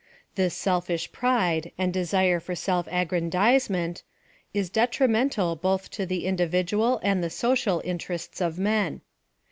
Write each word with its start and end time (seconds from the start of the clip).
This 0.33 0.55
selfish 0.55 1.11
pride, 1.11 1.73
and 1.77 1.93
desire 1.93 2.39
for 2.39 2.55
self 2.55 2.87
aggrandizement, 2.89 4.01
is 4.51 4.71
detrimental 4.71 5.55
both 5.55 5.91
to 5.91 6.07
the 6.07 6.25
individual 6.25 6.99
and 7.03 7.23
the 7.23 7.29
social 7.29 7.83
interests 7.85 8.41
of 8.41 8.57
men. 8.57 9.01